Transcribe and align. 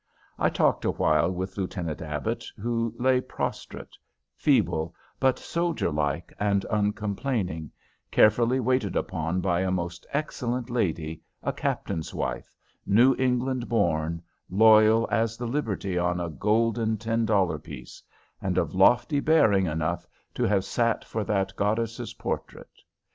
I 0.39 0.49
talked 0.49 0.83
awhile 0.83 1.29
with 1.29 1.57
Lieutenant 1.59 2.01
Abbott, 2.01 2.43
who 2.59 2.91
lay 2.97 3.21
prostrate, 3.21 3.95
feeble, 4.33 4.95
but 5.19 5.37
soldier 5.37 5.91
like 5.91 6.33
and 6.39 6.65
uncomplaining, 6.71 7.69
carefully 8.09 8.59
waited 8.59 8.95
upon 8.95 9.41
by 9.41 9.59
a 9.59 9.69
most 9.69 10.07
excellent 10.11 10.71
lady, 10.71 11.21
a 11.43 11.53
captain's 11.53 12.15
wife, 12.15 12.51
New 12.83 13.15
England 13.19 13.69
born, 13.69 14.23
loyal 14.49 15.07
as 15.11 15.37
the 15.37 15.45
Liberty 15.45 15.99
on 15.99 16.19
a 16.19 16.29
golden 16.31 16.97
ten 16.97 17.23
dollar 17.23 17.59
piece, 17.59 18.01
and 18.41 18.57
of 18.57 18.73
lofty 18.73 19.19
bearing 19.19 19.67
enough 19.67 20.07
to 20.33 20.45
have 20.45 20.65
sat 20.65 21.05
for 21.05 21.23
that 21.25 21.55
goddess's 21.55 22.15
portrait. 22.15 22.81